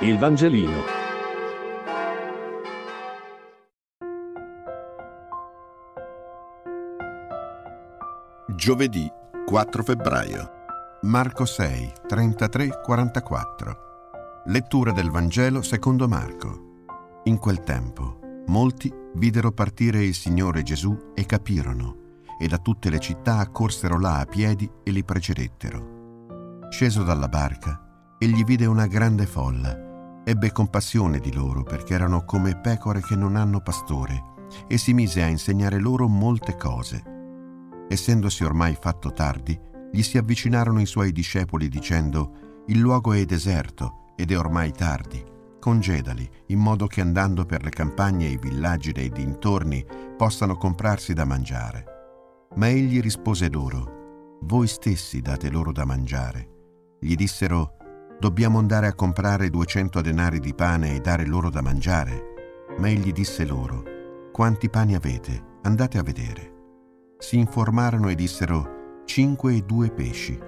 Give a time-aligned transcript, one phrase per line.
[0.00, 0.82] Il Vangelino.
[8.54, 9.10] Giovedì
[9.46, 10.50] 4 febbraio.
[11.04, 13.76] Marco 6, 33, 44.
[14.48, 16.82] Lettura del Vangelo secondo Marco.
[17.24, 18.18] In quel tempo
[18.48, 21.96] molti videro partire il Signore Gesù e capirono,
[22.38, 26.66] e da tutte le città accorsero là a piedi e li precedettero.
[26.68, 29.84] Sceso dalla barca, egli vide una grande folla,
[30.28, 34.34] ebbe compassione di loro perché erano come pecore che non hanno pastore,
[34.66, 37.00] e si mise a insegnare loro molte cose.
[37.88, 39.56] Essendosi ormai fatto tardi,
[39.92, 45.22] gli si avvicinarono i suoi discepoli dicendo, Il luogo è deserto ed è ormai tardi.
[45.60, 51.12] Congedali, in modo che andando per le campagne e i villaggi dei dintorni possano comprarsi
[51.12, 51.84] da mangiare.
[52.56, 56.96] Ma egli rispose loro, Voi stessi date loro da mangiare.
[56.98, 57.76] Gli dissero,
[58.18, 62.68] Dobbiamo andare a comprare duecento denari di pane e dare loro da mangiare.
[62.78, 65.58] Ma egli disse loro, Quanti pani avete?
[65.62, 66.54] Andate a vedere.
[67.18, 70.38] Si informarono e dissero, Cinque e due pesci.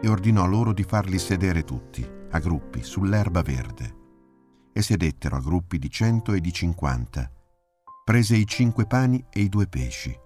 [0.00, 3.96] E ordinò loro di farli sedere tutti, a gruppi, sull'erba verde.
[4.72, 7.28] E sedettero a gruppi di cento e di cinquanta.
[8.04, 10.16] Prese i cinque pani e i due pesci,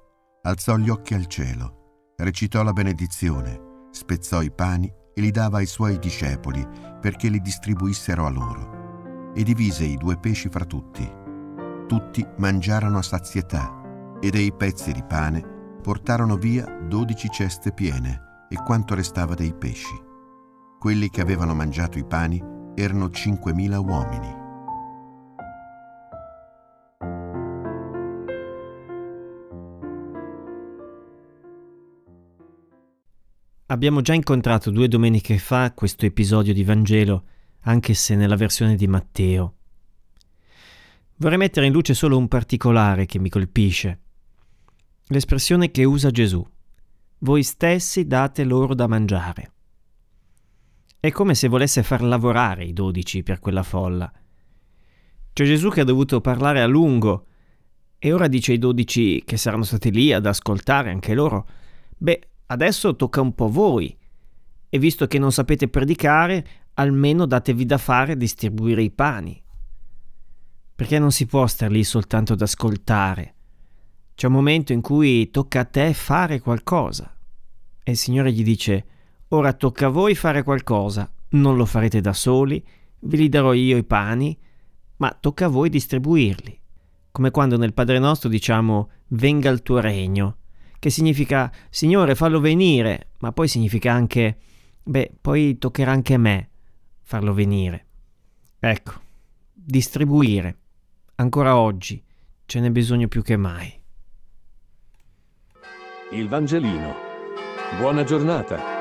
[0.43, 5.67] alzò gli occhi al cielo, recitò la benedizione, spezzò i pani e li dava ai
[5.67, 6.67] suoi discepoli
[7.01, 9.33] perché li distribuissero a loro.
[9.35, 11.11] E divise i due pesci fra tutti.
[11.87, 13.83] Tutti mangiarono a sazietà
[14.21, 19.95] e dei pezzi di pane portarono via dodici ceste piene e quanto restava dei pesci.
[20.79, 22.43] Quelli che avevano mangiato i pani
[22.75, 24.44] erano cinquemila uomini.
[33.75, 37.25] Abbiamo già incontrato due domeniche fa questo episodio di Vangelo,
[37.63, 39.55] anche se nella versione di Matteo.
[41.17, 44.01] Vorrei mettere in luce solo un particolare che mi colpisce.
[45.09, 46.47] L'espressione che usa Gesù.
[47.19, 49.53] Voi stessi date loro da mangiare.
[51.01, 54.13] È come se volesse far lavorare i dodici per quella folla.
[55.33, 57.27] C'è Gesù che ha dovuto parlare a lungo
[57.99, 61.49] e ora dice ai dodici che saranno stati lì ad ascoltare anche loro.
[61.97, 63.97] Beh, adesso tocca un po' a voi.
[64.69, 69.41] E visto che non sapete predicare, almeno datevi da fare a distribuire i pani.
[70.75, 73.35] Perché non si può star lì soltanto ad ascoltare.
[74.15, 77.17] C'è un momento in cui tocca a te fare qualcosa.
[77.83, 78.87] E il Signore gli dice,
[79.29, 82.65] ora tocca a voi fare qualcosa, non lo farete da soli,
[83.01, 84.37] ve li darò io i pani,
[84.97, 86.61] ma tocca a voi distribuirli.
[87.13, 90.39] Come quando nel Padre nostro diciamo, venga il tuo regno
[90.85, 94.37] che significa Signore fallo venire, ma poi significa anche,
[94.83, 96.51] beh, poi toccherà anche a me
[97.01, 97.87] farlo venire.
[98.59, 98.93] Ecco,
[99.51, 100.59] distribuire.
[101.15, 102.05] Ancora oggi
[102.45, 103.81] ce n'è bisogno più che mai.
[106.11, 106.95] Il Vangelino.
[107.79, 108.74] Buona giornata.